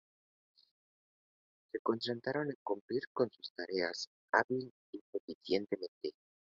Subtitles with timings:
[1.71, 6.15] Se concentran en cumplir con sus tareas hábil y eficientemente.